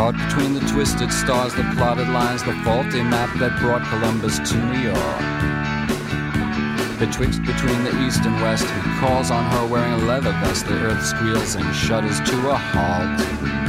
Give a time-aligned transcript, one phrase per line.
[0.00, 4.56] Caught between the twisted stars, the plotted lines, the faulty map that brought Columbus to
[4.56, 5.20] New York.
[6.98, 10.64] Betwixt between the east and west, he calls on her wearing a leather vest.
[10.64, 13.59] The earth squeals and shudders to a halt.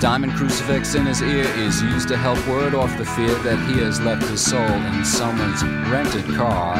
[0.00, 3.80] Diamond crucifix in his ear is used to help ward off the fear that he
[3.80, 6.76] has left his soul in someone's rented car.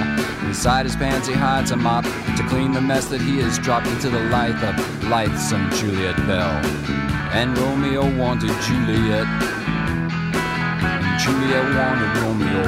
[0.47, 3.87] Inside his pants, he hides a mop to clean the mess that he has dropped
[3.87, 6.51] into the light of lightsome Juliet Bell.
[7.33, 9.27] And Romeo wanted Juliet.
[10.85, 12.65] And Juliet wanted Romeo.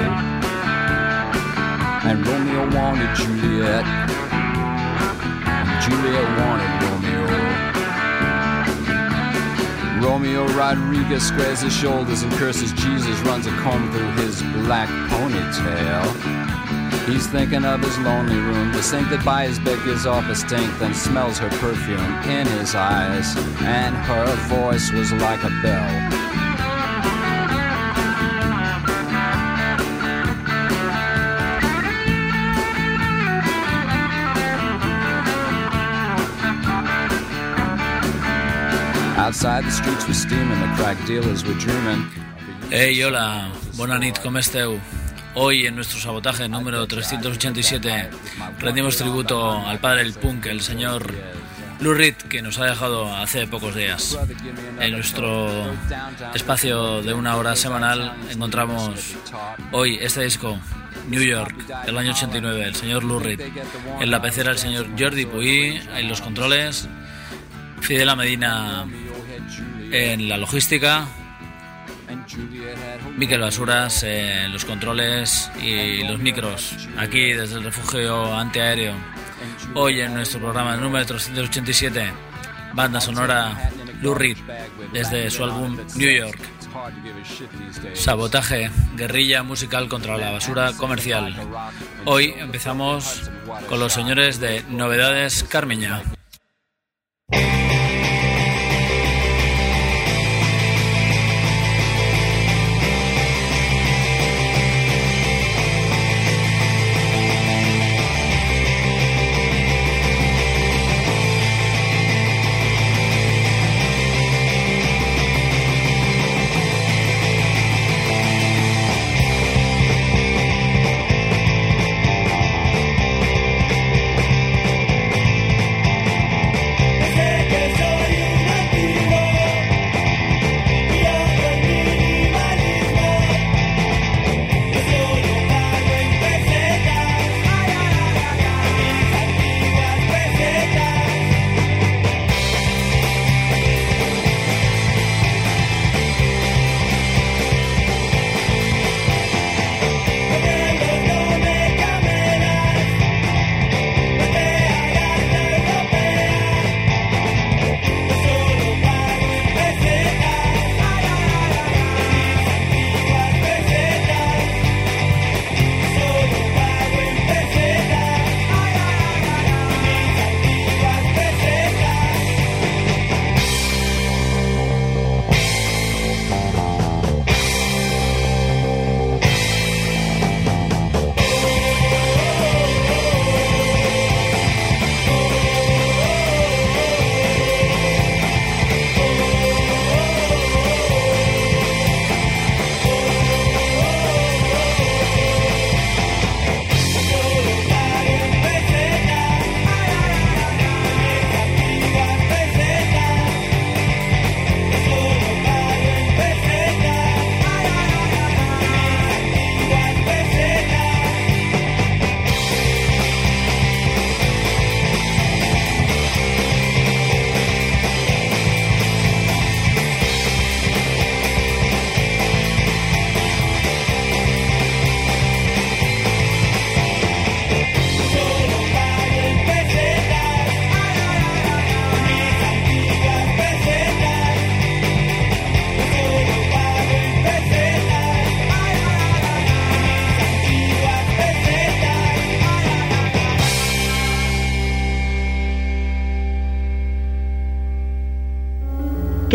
[2.09, 3.85] And Romeo wanted Juliet.
[5.47, 6.96] And Juliet wanted Romeo.
[10.01, 16.47] Romeo Rodriguez squares his shoulders and curses Jesus, runs a comb through his black ponytail.
[17.07, 20.77] He's thinking of his lonely room, the sink that by his bed gives off stink,
[20.79, 26.26] then smells her perfume in his eyes, and her voice was like a bell.
[42.71, 44.79] Hey, hola, bona nit, com esteu?
[45.35, 48.09] Hoy en nuestro sabotaje número 387
[48.59, 51.13] rendimos tributo al padre del punk, el señor
[51.81, 54.19] Lou Reed, que nos ha dejado hace pocos días.
[54.81, 55.71] En nuestro
[56.35, 59.17] espacio de una hora semanal encontramos
[59.73, 60.59] hoy este disco,
[61.11, 61.55] New York,
[61.85, 63.43] del año 89, el señor Lou Reed.
[64.01, 66.89] En la pecera el señor Jordi Puy, en los controles,
[67.83, 68.87] Fidela Medina
[69.91, 71.07] en la logística,
[73.17, 78.95] Miquel Basuras en los controles y los micros, aquí desde el refugio antiaéreo.
[79.75, 82.13] Hoy en nuestro programa número 387,
[82.75, 83.71] banda sonora
[84.03, 84.37] Lou Reed,
[84.93, 86.39] desde su álbum New York.
[87.95, 91.35] Sabotaje, guerrilla musical contra la basura comercial.
[92.05, 93.31] Hoy empezamos
[93.69, 96.03] con los señores de Novedades Carmiña.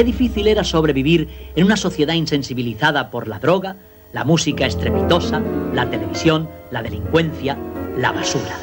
[0.02, 3.76] Qué difícil era sobrevivir en una sociedad insensibilizada por la droga,
[4.14, 5.40] la música estrepitosa,
[5.76, 7.56] la televisión, la delincuencia,
[7.98, 8.58] la basura.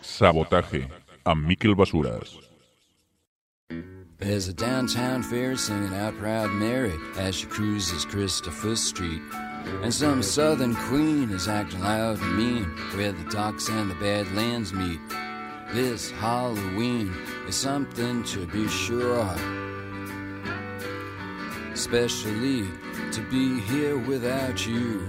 [0.00, 0.86] Sabotaje
[1.24, 2.38] a Miquel Basuras.
[4.18, 9.22] There's a downtown fair singing out Proud Mary as she cruises Christopher Street.
[9.82, 12.64] And some southern queen is acting loud and mean
[12.94, 15.00] where the docks and the badlands meet.
[15.74, 17.12] This Halloween
[17.48, 19.34] is something to be sure.
[21.80, 22.68] Especially
[23.10, 25.00] to be here without you.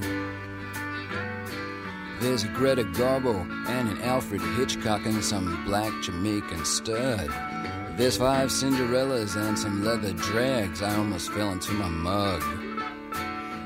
[2.21, 7.27] There's a Greta Garbo and an Alfred Hitchcock and some black Jamaican stud.
[7.97, 10.81] There's five Cinderellas and some leather drags.
[10.81, 12.41] I almost fell into my mug.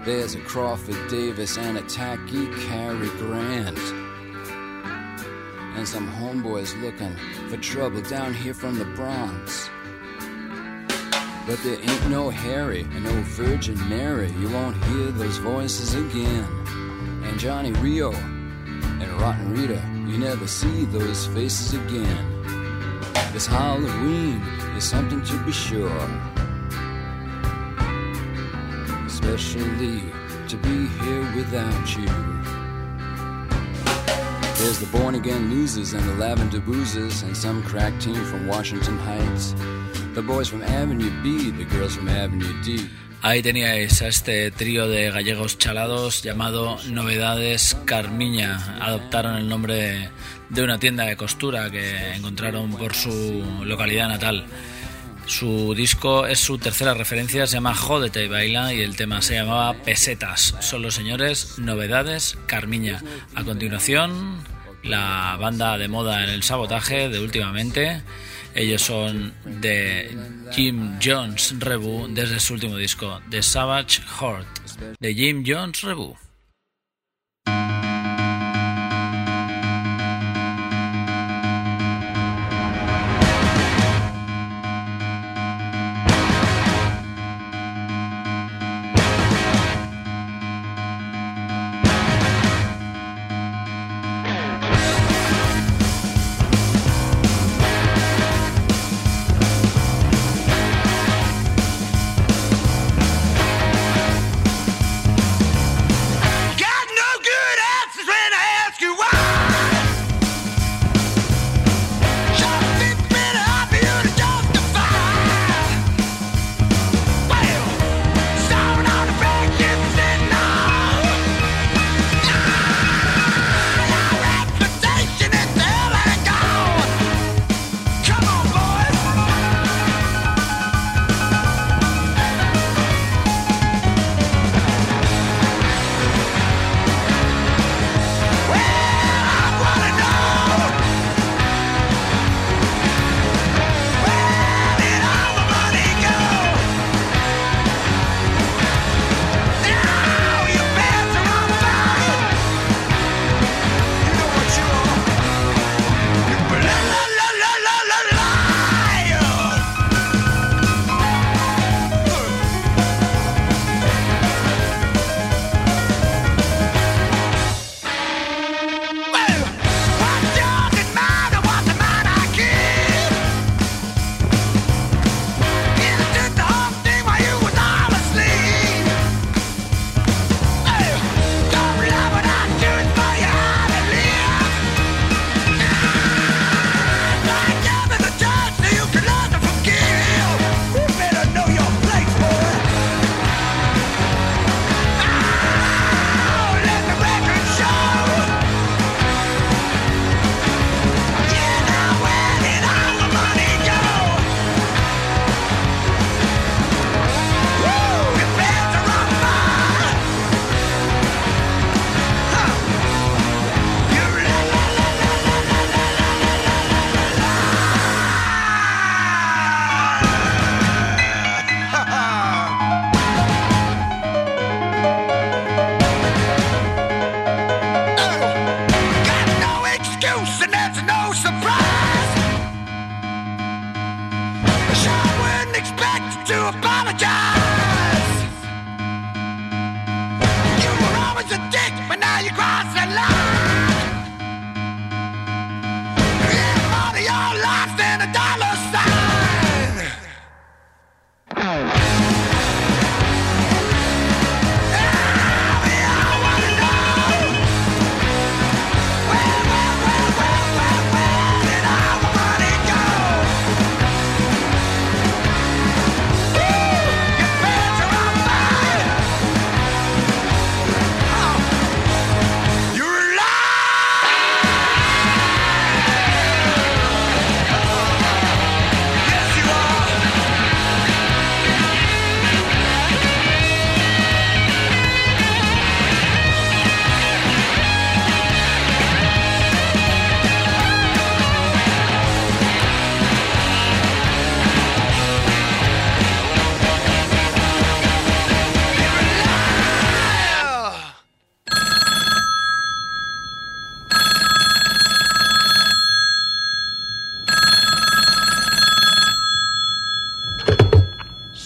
[0.04, 3.78] There's a Crawford Davis and a tacky Cary Grant.
[5.78, 7.16] And some homeboys looking
[7.50, 9.70] for trouble down here from the Bronx.
[11.48, 14.32] But there ain't no Harry and no Virgin Mary.
[14.40, 16.44] You won't hear those voices again.
[17.24, 22.44] And Johnny Rio and Rotten Rita, you never see those faces again.
[23.32, 24.42] This Halloween
[24.76, 26.10] is something to be sure.
[29.06, 30.02] Especially
[30.48, 32.08] to be here without you.
[34.58, 38.98] There's the born again losers and the lavender boozers and some crack team from Washington
[38.98, 39.54] Heights.
[40.16, 42.90] The boys from Avenue B, the girls from Avenue D.
[43.22, 48.78] Ahí teníais a este trío de gallegos chalados llamado Novedades Carmiña.
[48.80, 50.10] Adoptaron el nombre
[50.48, 54.46] de una tienda de costura que encontraron por su localidad natal.
[55.26, 59.36] Su disco es su tercera referencia, se llama Jódete y Baila y el tema se
[59.36, 60.56] llamaba Pesetas.
[60.62, 63.04] Son los señores Novedades Carmiña.
[63.36, 64.38] A continuación,
[64.82, 68.02] la banda de moda en el sabotaje de últimamente.
[68.56, 70.18] Ellos son de
[70.54, 76.16] Jim Jones Rebu desde su último disco, The Savage Heart, de Jim Jones Rebu.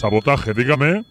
[0.00, 1.04] Sabotaje, dígame.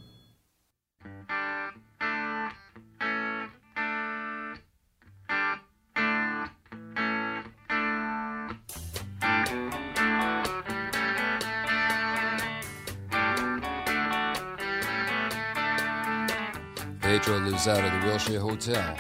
[17.00, 18.98] Pedro lives out of the Wilshire Hotel.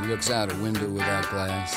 [0.00, 1.76] He looks out a window without glass.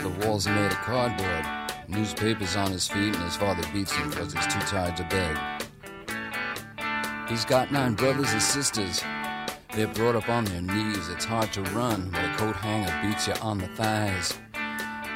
[0.00, 1.63] The walls are made of cardboard.
[1.88, 5.38] Newspapers on his feet, and his father beats him because he's too tired to beg.
[7.28, 9.02] He's got nine brothers and sisters.
[9.74, 11.08] They're brought up on their knees.
[11.08, 14.38] It's hard to run when a coat hanger beats you on the thighs.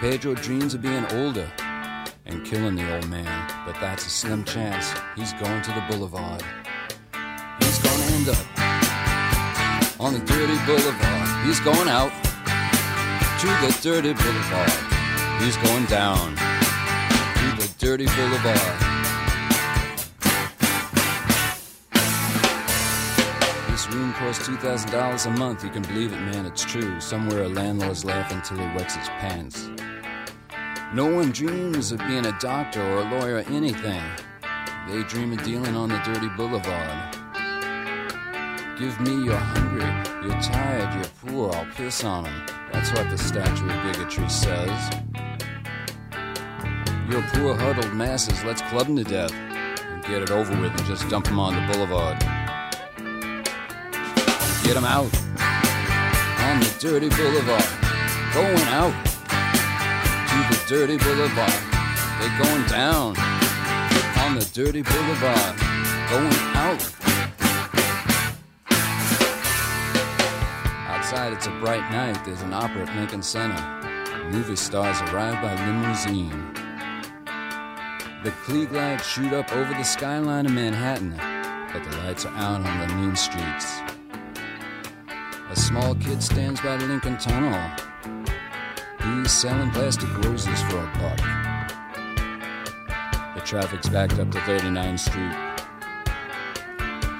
[0.01, 1.51] Pedro dreams of being older
[2.27, 4.93] and killing the old man, but that's a slim chance.
[5.17, 6.43] He's going to the boulevard.
[7.61, 11.47] He's gonna end up on the dirty boulevard.
[11.47, 12.13] He's going out
[13.41, 14.73] to the dirty boulevard.
[15.41, 16.48] He's going down
[17.79, 18.57] dirty boulevard.
[23.71, 25.63] This room costs $2,000 a month.
[25.63, 27.01] You can believe it, man, it's true.
[27.01, 29.71] Somewhere a landlord's laughing till he wets his pants.
[30.93, 34.03] No one dreams of being a doctor or a lawyer or anything.
[34.89, 37.17] They dream of dealing on the dirty boulevard.
[38.77, 42.47] Give me you're hungry, you're tired, you're poor, I'll piss on 'em.
[42.73, 45.28] That's what the statue of bigotry says.
[47.11, 50.85] You're poor, huddled masses, let's club 'em to death and get it over with and
[50.85, 52.19] just dump 'em on the boulevard.
[54.63, 55.09] Get 'em out
[56.45, 57.65] on the dirty boulevard,
[58.35, 58.93] going out
[60.29, 61.53] to the dirty boulevard.
[62.21, 63.17] They're going down
[64.21, 65.57] on the dirty boulevard,
[66.11, 66.85] going out.
[70.91, 72.23] Outside, it's a bright night.
[72.27, 73.63] There's an opera at Lincoln Center.
[74.31, 76.68] Movie stars arrive by limousine.
[78.25, 81.15] The Klieg lights shoot up over the skyline of Manhattan,
[81.73, 83.81] but the lights are out on the mean streets.
[85.51, 87.71] A small kid stands by the Lincoln Tunnel.
[89.05, 91.19] He's selling plastic roses for a buck.
[93.37, 95.37] The traffic's backed up to 39th Street.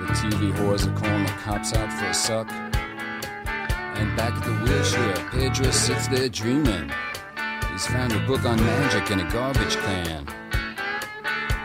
[0.01, 2.51] The TV whores are calling the cops out for a suck.
[2.51, 6.91] And back at the wheelchair, Pedro sits there dreaming.
[7.71, 10.27] He's found a book on magic in a garbage can.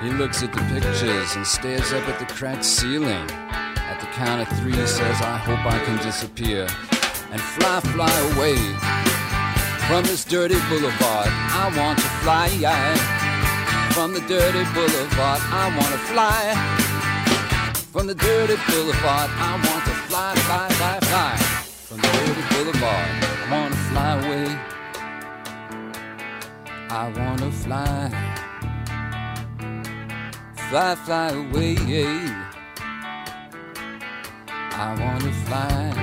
[0.03, 3.29] He looks at the pictures and stares up at the cracked ceiling.
[3.31, 6.67] At the count of three, he says, I hope I can disappear
[7.31, 8.57] and fly, fly away
[9.87, 11.29] from this dirty boulevard.
[11.31, 12.49] I want to fly
[13.93, 15.39] from the dirty boulevard.
[15.47, 16.53] I want to fly
[17.93, 19.29] from the dirty boulevard.
[19.31, 21.37] I want to fly, fly, fly, fly
[21.87, 23.07] from the dirty boulevard.
[23.23, 24.73] I want to fly away.
[26.89, 28.42] I want to fly,
[30.73, 31.75] fly, fly away.
[34.75, 35.93] I want to fly,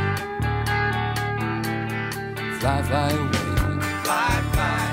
[2.60, 3.80] fly, fly away.
[4.04, 4.89] Fly, fly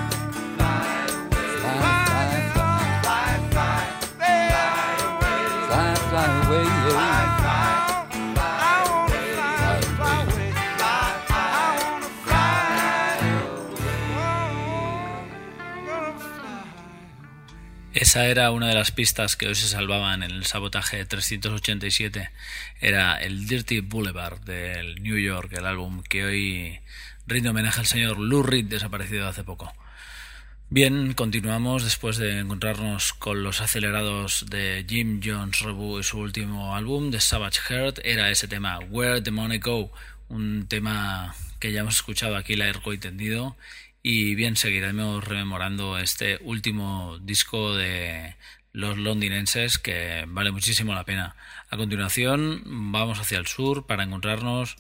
[18.18, 22.32] Esa era una de las pistas que hoy se salvaban en el sabotaje 387.
[22.82, 26.80] Era el Dirty Boulevard del New York, el álbum que hoy
[27.28, 29.72] rinde homenaje al señor Lou Reed, desaparecido hace poco.
[30.72, 36.76] Bien, continuamos después de encontrarnos con los acelerados de Jim Jones Rebu y su último
[36.76, 39.92] álbum, The Savage Heart, era ese tema, Where the Money Go,
[40.28, 43.56] un tema que ya hemos escuchado aquí largo y tendido
[44.10, 48.36] y bien seguiremos rememorando este último disco de
[48.72, 51.36] los londinenses que vale muchísimo la pena.
[51.70, 54.78] A continuación vamos hacia el sur para encontrarnos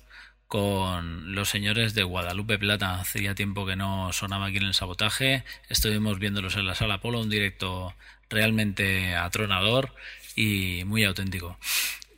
[0.47, 3.01] con los señores de Guadalupe Plata.
[3.01, 5.43] Hacía tiempo que no sonaba aquí en el sabotaje.
[5.67, 7.93] Estuvimos viéndolos en la sala Polo, un directo
[8.29, 9.93] realmente atronador
[10.37, 11.59] y muy auténtico.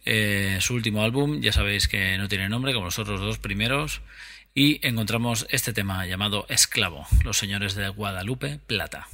[0.06, 4.02] Eh, su último álbum, ya sabéis que no tiene nombre, como los otros dos primeros,
[4.60, 9.08] y encontramos este tema llamado Esclavo, los señores de Guadalupe Plata.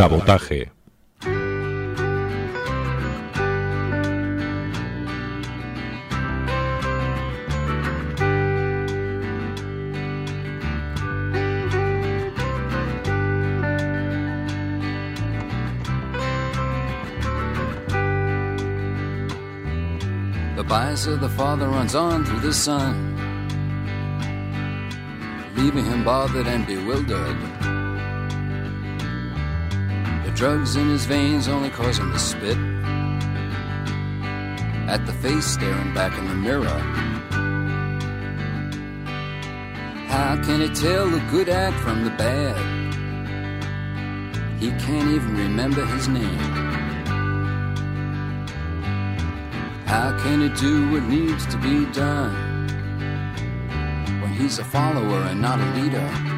[0.00, 0.70] Sabotaje.
[20.56, 22.94] The bias of the father runs on through the son,
[25.56, 27.59] leaving him bothered and bewildered.
[30.40, 32.56] Drugs in his veins only cause him to spit
[34.88, 36.80] at the face staring back in the mirror.
[40.08, 42.56] How can he tell the good act from the bad?
[44.58, 46.38] He can't even remember his name.
[49.84, 52.66] How can he do what needs to be done
[54.22, 56.29] when he's a follower and not a leader?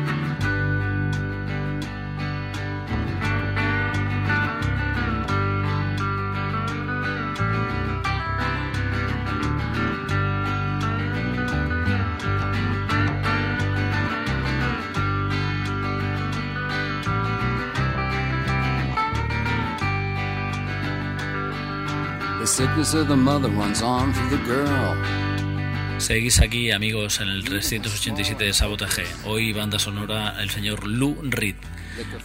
[25.96, 29.04] Seguís aquí, amigos, en el 387 de Sabotaje.
[29.24, 31.54] Hoy banda sonora el señor Lou Reed.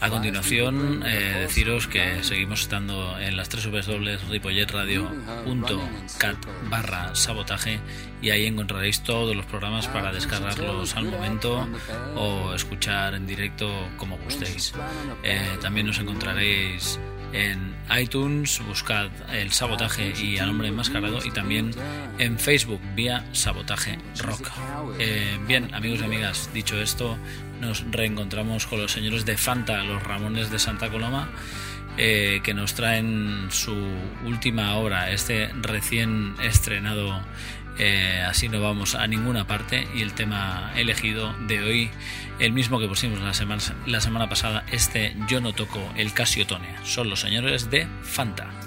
[0.02, 3.70] A continuación, eh, deciros que seguimos estando en las 3
[4.30, 6.38] ripolletradio.cat
[6.70, 7.80] barra sabotaje
[8.22, 11.70] y ahí encontraréis todos los programas para descargarlos al momento
[12.18, 14.74] o escuchar en directo como gustéis.
[15.24, 17.00] Eh, también nos encontraréis
[17.34, 21.72] en iTunes, buscad el sabotaje y al hombre enmascarado y también
[22.18, 24.50] en Facebook vía sabotaje rock.
[25.00, 27.18] Eh, bien, amigos y amigas, dicho esto,
[27.62, 31.30] nos reencontramos con los señores de Fanta, los Ramones de Santa Coloma,
[31.98, 33.76] eh, que nos traen su
[34.26, 37.22] última obra, este recién estrenado
[37.80, 41.90] eh, Así no vamos a ninguna parte y el tema elegido de hoy,
[42.39, 46.76] el mismo que pusimos la semana, la semana pasada, este Yo no toco el Casiotone,
[46.84, 48.67] son los señores de Fanta.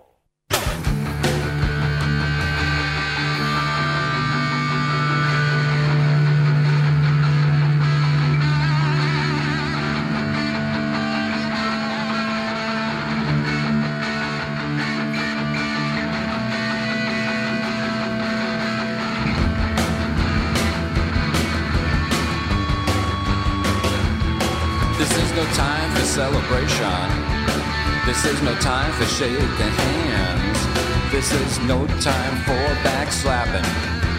[28.21, 31.11] This is no time for shaking hands.
[31.11, 33.65] This is no time for backslapping.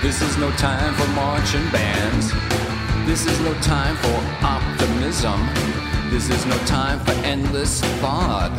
[0.02, 2.32] This is no time for marching bands.
[3.06, 5.38] This is no time for optimism.
[6.10, 8.50] This is no time for endless thought.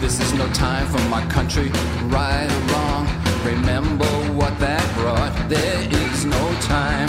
[0.00, 1.68] This is no time for my country,
[2.08, 3.06] right or wrong.
[3.44, 5.34] Remember what that brought.
[5.50, 7.08] There is no time.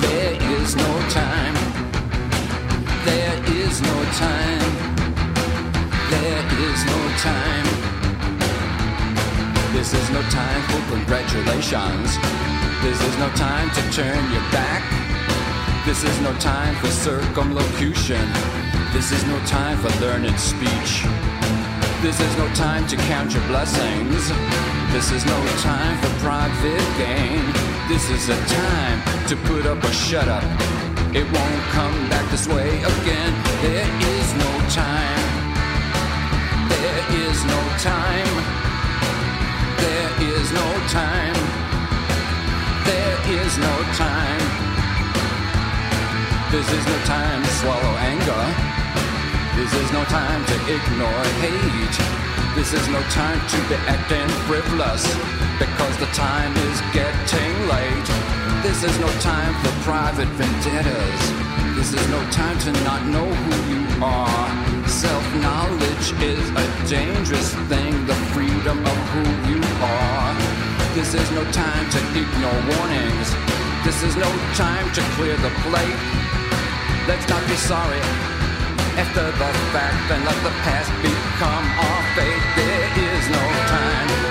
[0.00, 1.54] There is no time.
[3.04, 4.79] There is no time.
[6.80, 7.66] Is no time.
[9.74, 12.16] This is no time for congratulations.
[12.80, 14.82] This is no time to turn your back.
[15.84, 18.24] This is no time for circumlocution.
[18.94, 21.04] This is no time for learned speech.
[22.00, 24.30] This is no time to count your blessings.
[24.90, 27.44] This is no time for private gain.
[27.88, 30.44] This is a time to put up or shut up.
[31.14, 33.34] It won't come back this way again.
[33.60, 35.49] There is no time.
[36.70, 38.32] There is no time.
[39.82, 41.36] There is no time.
[42.86, 44.44] There is no time.
[46.50, 48.44] This is no time to swallow anger.
[49.54, 51.96] This is no time to ignore hate.
[52.54, 55.04] This is no time to be acting frivolous
[55.58, 58.08] because the time is getting late.
[58.62, 61.22] This is no time for private vendettas.
[61.76, 64.69] This is no time to not know who you are.
[64.90, 70.34] Self knowledge is a dangerous thing, the freedom of who you are.
[70.94, 73.30] This is no time to ignore warnings.
[73.84, 76.00] This is no time to clear the plate.
[77.06, 78.02] Let's not be sorry
[78.98, 82.42] after the fact and let the past become our fate.
[82.56, 84.29] There is no time.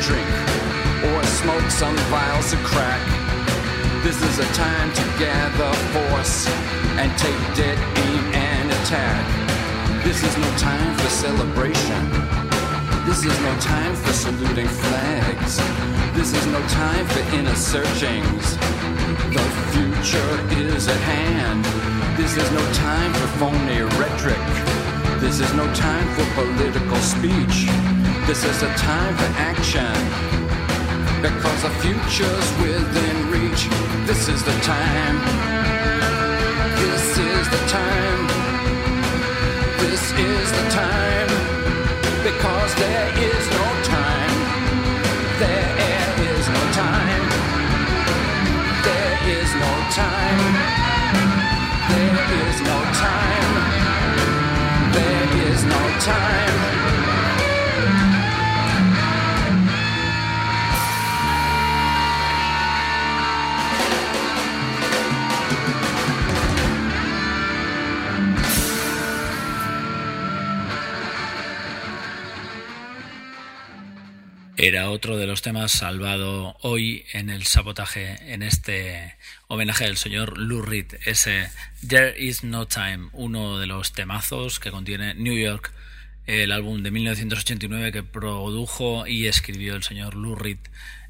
[0.00, 0.28] Drink
[1.12, 3.00] or smoke some vials of crack.
[4.02, 6.48] This is a time to gather force
[6.96, 9.24] and take dead aim and attack.
[10.02, 12.02] This is no time for celebration.
[13.04, 15.58] This is no time for saluting flags.
[16.16, 18.56] This is no time for inner searchings.
[19.36, 21.64] The future is at hand.
[22.16, 24.44] This is no time for phony rhetoric.
[25.20, 27.99] This is no time for political speech.
[28.30, 29.92] This is a time for action.
[31.20, 33.66] Because the future's within reach.
[34.06, 35.16] This is the time.
[36.78, 38.22] This is the time.
[39.82, 41.30] This is the time.
[42.22, 43.66] Because there is no
[43.98, 44.36] time.
[45.42, 45.70] There
[46.30, 47.24] is no time.
[48.86, 50.39] There is no time.
[74.62, 79.16] Era otro de los temas salvado hoy en el sabotaje, en este
[79.48, 81.48] homenaje al señor Lou Reed, ese
[81.88, 85.72] There Is No Time, uno de los temazos que contiene New York,
[86.26, 90.58] el álbum de 1989 que produjo y escribió el señor Lou Reed.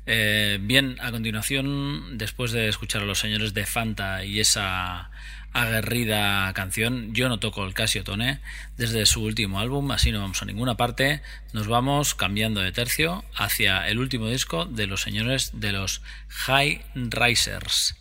[0.06, 5.10] Eh, bien, a continuación, después de escuchar a los señores de Fanta y esa
[5.52, 8.40] aguerrida canción, yo no toco el Casio Tone
[8.76, 13.24] desde su último álbum, así no vamos a ninguna parte, nos vamos cambiando de tercio
[13.34, 17.94] hacia el último disco de los señores de los High Risers.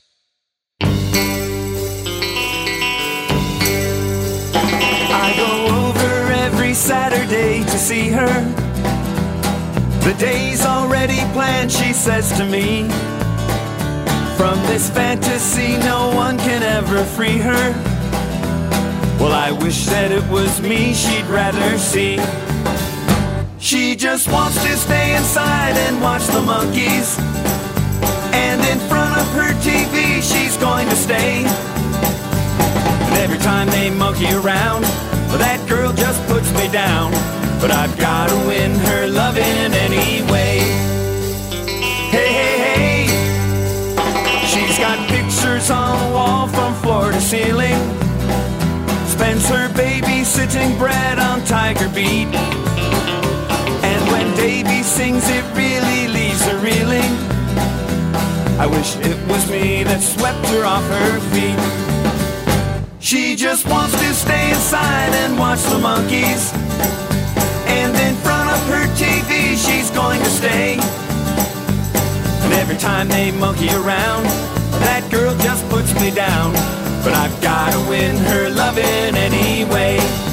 [14.39, 17.73] From this fantasy, no one can ever free her.
[19.19, 22.15] Well, I wish that it was me she'd rather see.
[23.59, 27.19] She just wants to stay inside and watch the monkeys.
[28.31, 31.43] And in front of her TV, she's going to stay.
[31.43, 34.83] And every time they monkey around,
[35.27, 37.11] well, that girl just puts me down.
[37.59, 40.63] But I've gotta win her loving anyway.
[42.07, 42.48] Hey, hey, hey.
[47.19, 47.79] To ceiling.
[49.07, 52.27] Spends her babysitting bread on Tiger Beat.
[53.83, 57.11] And when Davy sings, it really leaves her reeling.
[58.59, 61.59] I wish it was me that swept her off her feet.
[62.99, 66.53] She just wants to stay inside and watch the monkeys.
[67.67, 70.77] And in front of her TV, she's going to stay.
[72.43, 74.25] And every time they monkey around,
[74.87, 76.88] that girl just puts me down.
[77.03, 80.28] But I've gotta win her loving anyway.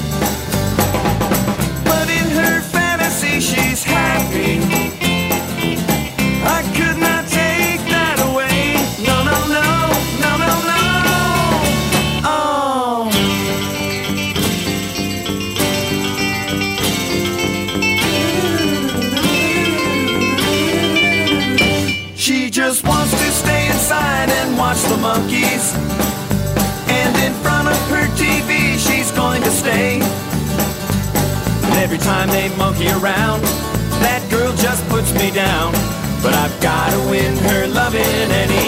[38.29, 38.66] Loving anyway.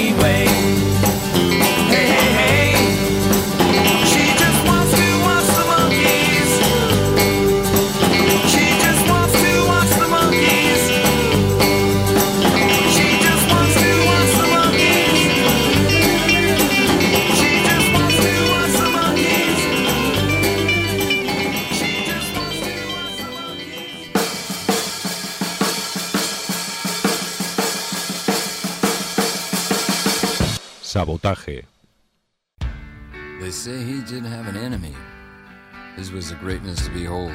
[36.49, 37.31] Greatness to behold.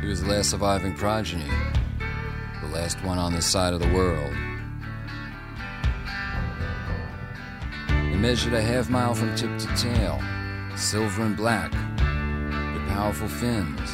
[0.00, 1.48] He was the last surviving progeny,
[2.60, 4.34] the last one on this side of the world.
[8.10, 10.20] He measured a half mile from tip to tail,
[10.76, 13.92] silver and black, with powerful fins.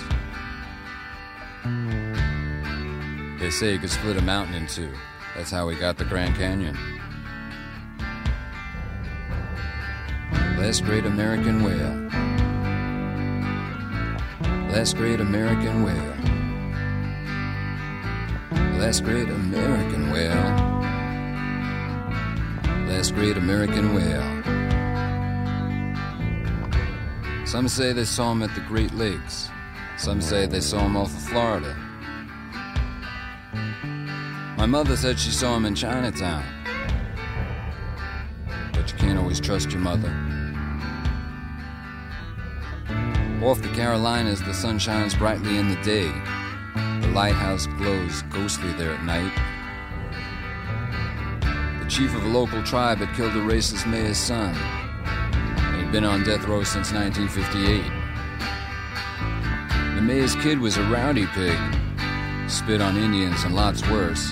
[3.38, 4.94] They say he could split a mountain in two.
[5.36, 6.78] That's how he got the Grand Canyon.
[10.56, 11.94] Last great American whale.
[14.72, 16.14] Last great American whale.
[18.78, 20.32] Last great American whale.
[22.88, 24.42] Last great American whale.
[27.46, 29.50] Some say they saw him at the Great Lakes.
[29.96, 31.76] Some say they saw him off of Florida.
[34.56, 36.44] My mother said she saw him in Chinatown.
[38.72, 40.23] But you can't always trust your mother.
[43.44, 46.10] Off the Carolinas, the sun shines brightly in the day.
[47.02, 49.30] The lighthouse glows ghostly there at night.
[51.82, 54.54] The chief of a local tribe had killed a racist mayor's son.
[55.78, 57.82] He'd been on death row since 1958.
[59.96, 61.58] The mayor's kid was a rowdy pig,
[62.48, 64.30] spit on Indians and lots worse.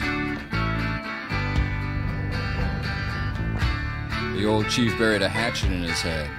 [4.38, 6.30] The old chief buried a hatchet in his head.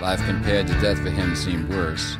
[0.00, 2.16] Life compared to death for him seemed worse.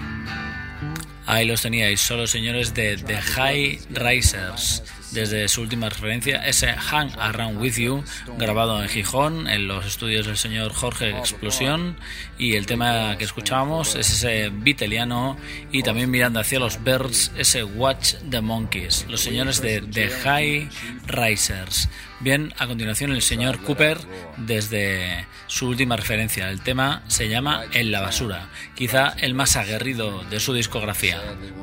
[1.26, 4.82] Ahí los teníais, son los señores de The High Risers.
[5.12, 8.02] Desde su última referencia, ese Hang Around With You,
[8.38, 11.96] grabado en Gijón, en los estudios del señor Jorge Explosión.
[12.38, 15.36] Y el tema que escuchábamos es ese Viteliano
[15.70, 19.06] y también mirando hacia los Birds, ese Watch the Monkeys.
[19.08, 20.68] Los señores de The High
[21.06, 21.88] Risers.
[22.20, 23.98] Bien, a continuación el señor Cooper
[24.36, 26.48] desde su última referencia.
[26.50, 31.20] El tema se llama En la basura, quizá el más aguerrido de su discografía.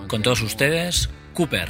[0.07, 1.69] Con todos ustedes, Cooper.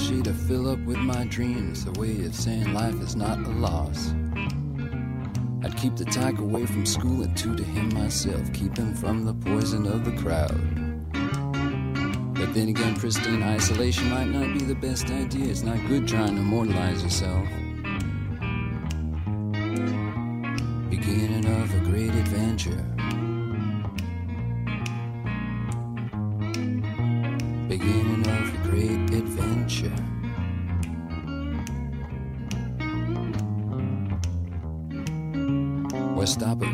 [0.00, 3.50] She to fill up with my dreams, a way of saying life is not a
[3.50, 4.12] loss.
[5.62, 9.34] I'd keep the tiger away from school and to him myself, keep him from the
[9.34, 10.58] poison of the crowd.
[12.34, 15.46] But then again, pristine isolation might not be the best idea.
[15.46, 17.46] It's not good trying to immortalize yourself.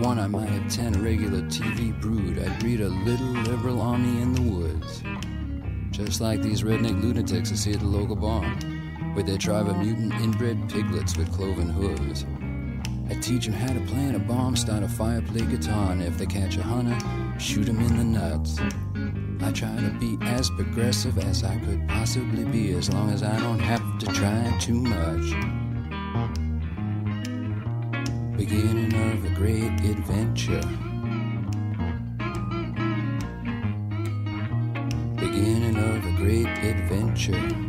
[0.07, 2.39] One, I might have ten regular TV brood.
[2.39, 5.03] I'd breed a little liberal army in the woods.
[5.91, 9.77] Just like these redneck lunatics I see at the local barn, with their tribe of
[9.79, 12.25] mutant inbred piglets with cloven hooves.
[13.11, 16.17] I teach them how to plant a bomb, start a fire, play guitar, and if
[16.19, 16.97] they catch a hunter,
[17.41, 18.61] shoot him in the nuts.
[19.41, 23.37] I try to be as progressive as I could possibly be, as long as I
[23.41, 25.35] don't have to try too much.
[28.37, 30.67] Beginning of great adventure.
[35.17, 37.67] Beginning of a great adventure.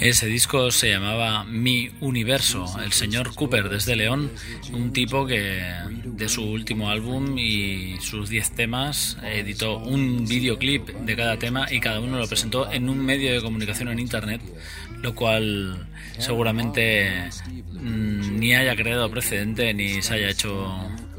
[0.00, 4.32] Ese disco se llamaba Mi Universo, el señor Cooper desde León,
[4.72, 5.62] un tipo que
[6.04, 11.78] de su último álbum y sus 10 temas editó un videoclip de cada tema y
[11.78, 14.40] cada uno lo presentó en un medio de comunicación en internet,
[15.02, 15.86] lo cual
[16.18, 17.28] seguramente
[17.72, 20.72] mmm, ni haya creado precedente ni se haya hecho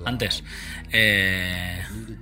[0.06, 0.44] antes.
[0.92, 1.82] Eh,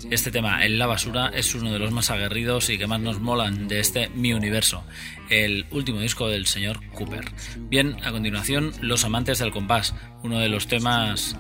[0.10, 3.20] este tema, En la basura, es uno de los más aguerridos y que más nos
[3.20, 4.84] molan de este Mi Universo,
[5.30, 7.26] el último disco del señor Cooper.
[7.70, 9.94] Bien, a continuación, Los Amantes del Compás,
[10.24, 11.38] uno de los temas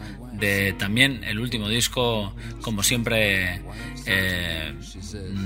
[0.78, 3.62] también el último disco, como siempre,
[4.06, 4.74] eh,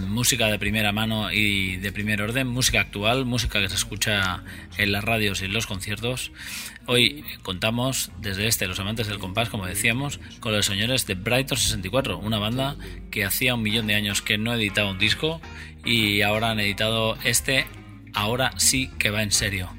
[0.07, 4.43] música de primera mano y de primer orden, música actual, música que se escucha
[4.77, 6.31] en las radios y en los conciertos.
[6.85, 11.57] Hoy contamos desde este Los Amantes del Compás, como decíamos, con los señores de Brighton
[11.57, 12.75] 64, una banda
[13.11, 15.41] que hacía un millón de años que no editaba un disco
[15.83, 17.65] y ahora han editado este,
[18.13, 19.69] ahora sí que va en serio.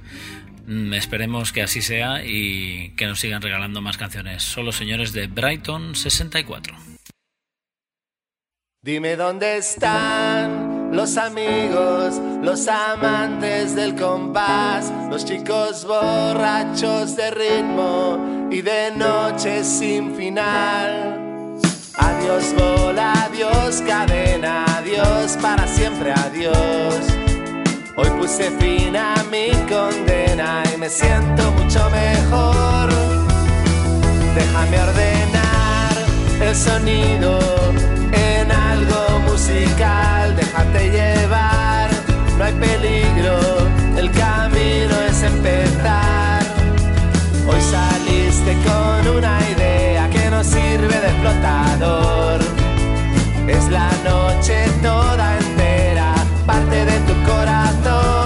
[0.66, 4.42] Mm, esperemos que así sea y que nos sigan regalando más canciones.
[4.42, 6.76] Son los señores de Brighton 64.
[8.82, 18.62] Dime dónde están los amigos, los amantes del compás, los chicos borrachos de ritmo y
[18.62, 21.58] de noche sin final.
[21.94, 27.15] Adiós bola, adiós cadena, adiós para siempre, adiós.
[27.98, 32.90] Hoy puse fin a mi condena y me siento mucho mejor.
[34.34, 35.92] Déjame ordenar
[36.42, 37.38] el sonido
[38.12, 40.36] en algo musical.
[40.36, 41.88] Déjate llevar,
[42.36, 43.38] no hay peligro,
[43.96, 46.42] el camino es empezar.
[47.48, 52.40] Hoy saliste con una idea que no sirve de flotador.
[53.48, 55.55] Es la noche toda entera,
[56.46, 58.25] parte de tu corazón.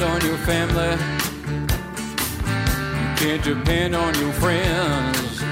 [0.00, 0.96] Depend on your family.
[3.00, 5.42] You can't depend on your friends.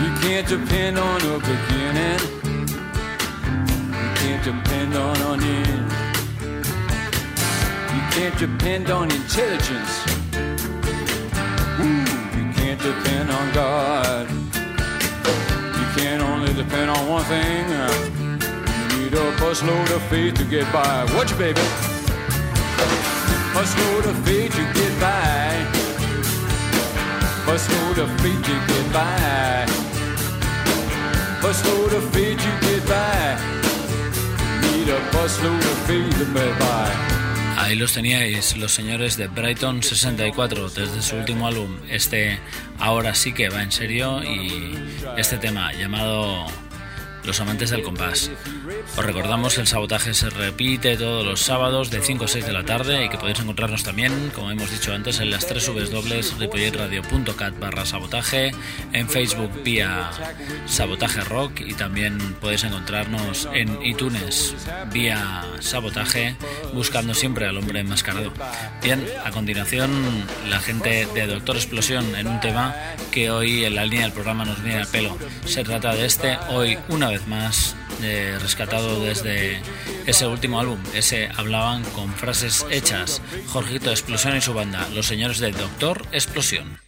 [0.00, 2.20] You can't depend on a beginning.
[3.90, 5.92] You can't depend on an end.
[7.94, 10.06] You can't depend on intelligence.
[11.80, 12.06] Ooh,
[12.38, 14.30] you can't depend on God.
[15.80, 17.68] You can only depend on one thing.
[17.70, 21.04] You need a busload of faith to get by.
[21.16, 21.60] Watch, baby.
[37.58, 42.38] Ahí los teníais, los señores de Brighton 64, desde su último álbum, este
[42.78, 44.74] ahora sí que va en serio y
[45.18, 46.46] este tema llamado
[47.24, 48.30] Los amantes del compás.
[48.96, 52.52] Os recordamos que el sabotaje se repite todos los sábados de 5 a 6 de
[52.52, 57.58] la tarde y que podéis encontrarnos también, como hemos dicho antes, en las 3 www.ripolletradio.cat
[57.58, 58.52] barra sabotaje,
[58.92, 60.10] en Facebook vía
[60.66, 64.54] sabotaje rock y también podéis encontrarnos en iTunes
[64.92, 66.36] vía sabotaje
[66.72, 68.32] buscando siempre al hombre enmascarado.
[68.82, 69.90] Bien, a continuación
[70.48, 72.74] la gente de Doctor Explosión en un tema
[73.10, 75.16] que hoy en la línea del programa nos viene al pelo.
[75.44, 79.60] Se trata de este, hoy una vez más, eh, rescatado desde
[80.06, 83.20] ese último álbum, ese hablaban con frases hechas.
[83.48, 86.78] Jorgito Explosión y su banda, los señores de Doctor Explosión.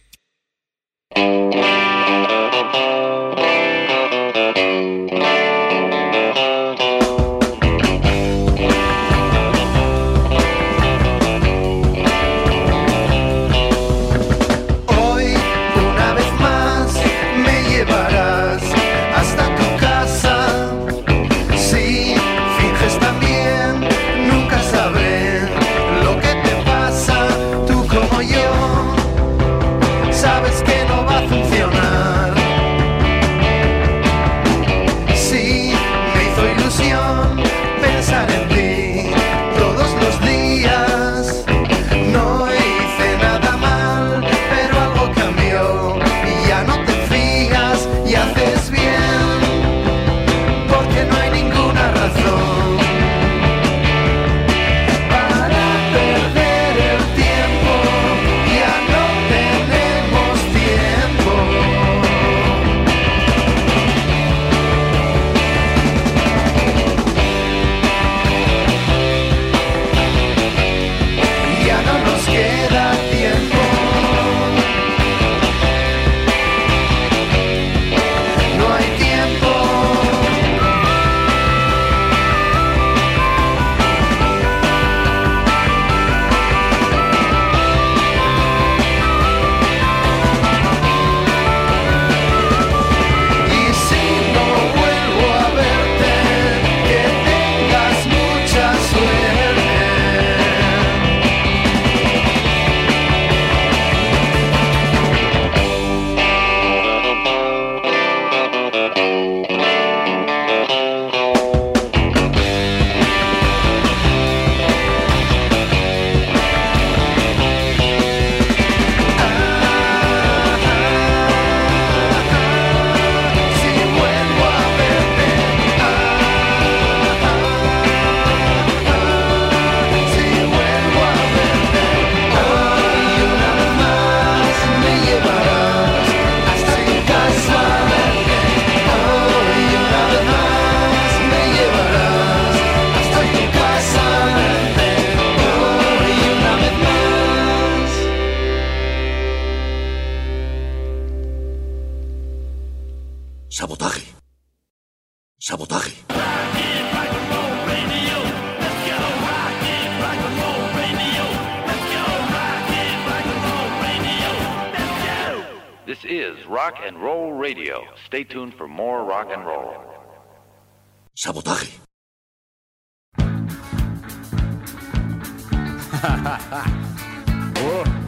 [177.65, 178.03] Oh.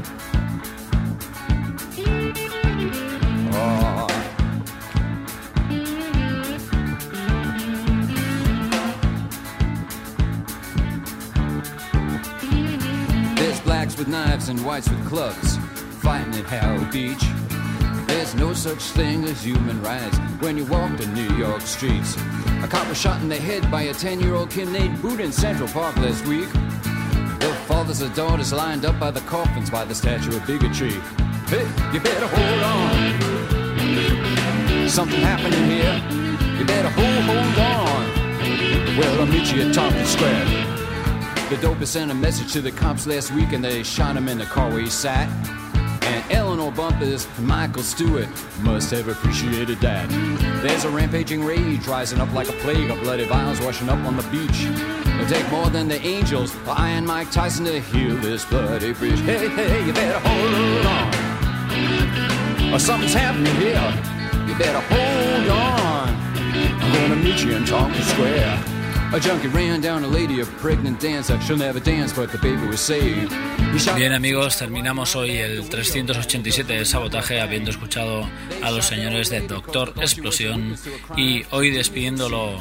[13.97, 15.57] with knives and whites with clubs
[16.01, 17.23] fighting at Howard Beach.
[18.07, 22.15] There's no such thing as human rights when you walk the New York streets.
[22.61, 25.19] A cop was shot in the head by a 10 year old kid named Boot
[25.19, 26.49] in Central Park last week.
[27.65, 30.91] The fathers and daughters lined up by the coffins by the statue of bigotry.
[31.47, 33.17] Hey, you better hold on.
[34.87, 35.99] Something happening here.
[36.59, 38.05] You better hold, hold on.
[38.99, 40.45] Well, I'll meet you at Tompkins Square.
[41.49, 44.37] The dopest sent a message to the cops last week and they shot him in
[44.37, 45.27] the car where he sat.
[46.03, 46.23] And
[46.95, 48.29] Bumpurs Michael Stewart
[48.61, 50.09] must have appreciated that.
[50.61, 54.15] There's a rampaging rage rising up like a plague of bloody vials washing up on
[54.15, 54.63] the beach.
[55.13, 59.19] It'll take more than the angels or Iron Mike Tyson to heal this bloody breach.
[59.19, 62.73] Hey, hey, you better hold on.
[62.73, 63.93] Or something's happening here.
[64.47, 66.09] You better hold on.
[66.81, 68.74] I'm gonna meet you in Tompkins Square.
[73.95, 78.29] Bien amigos, terminamos hoy el 387 de Sabotaje habiendo escuchado
[78.61, 80.75] a los señores de Doctor Explosión.
[81.15, 82.57] Y hoy despidiéndolo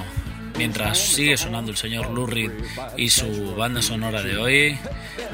[0.56, 2.52] mientras sigue sonando el señor Lou Reed
[2.96, 4.78] y su banda sonora de hoy,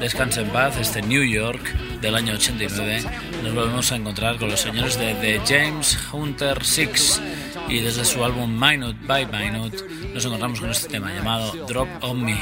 [0.01, 1.61] Descansa en paz, este New York
[2.01, 3.03] del año 89,
[3.43, 7.21] nos volvemos a encontrar con los señores de The James Hunter Six.
[7.69, 9.77] Y desde su álbum Minute by Minute
[10.13, 12.35] nos encontramos con este tema llamado Drop on Me,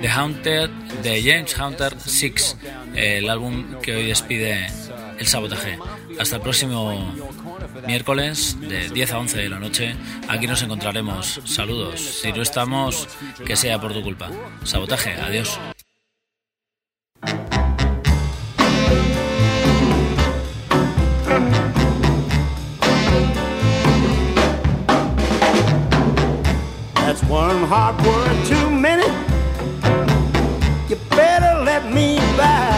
[0.00, 0.70] The Haunted,
[1.02, 2.56] de James Hunter Six,
[2.94, 4.68] el álbum que hoy despide
[5.18, 5.78] el sabotaje.
[6.18, 7.14] Hasta el próximo
[7.86, 9.94] miércoles de 10 a 11 de la noche.
[10.28, 11.40] Aquí nos encontraremos.
[11.44, 12.00] Saludos.
[12.00, 13.08] Si no estamos,
[13.44, 14.30] que sea por tu culpa.
[14.64, 15.14] Sabotaje.
[15.20, 15.58] Adiós.
[26.94, 29.06] That's one hard word too many.
[30.88, 32.71] You better let me by.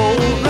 [0.00, 0.49] Cold